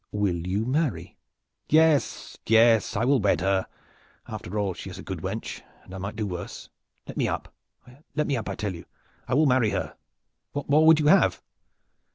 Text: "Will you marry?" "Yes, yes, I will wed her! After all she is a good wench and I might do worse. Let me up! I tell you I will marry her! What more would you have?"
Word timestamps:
"Will 0.11 0.47
you 0.47 0.65
marry?" 0.65 1.15
"Yes, 1.69 2.35
yes, 2.47 2.95
I 2.95 3.05
will 3.05 3.19
wed 3.19 3.41
her! 3.41 3.67
After 4.27 4.57
all 4.57 4.73
she 4.73 4.89
is 4.89 4.97
a 4.97 5.03
good 5.03 5.19
wench 5.19 5.61
and 5.83 5.93
I 5.93 5.99
might 5.99 6.15
do 6.15 6.25
worse. 6.25 6.69
Let 7.05 7.17
me 7.17 7.27
up! 7.27 7.53
I 7.85 8.55
tell 8.55 8.73
you 8.73 8.85
I 9.27 9.35
will 9.35 9.45
marry 9.45 9.69
her! 9.69 9.95
What 10.53 10.67
more 10.67 10.87
would 10.87 10.99
you 10.99 11.05
have?" 11.05 11.43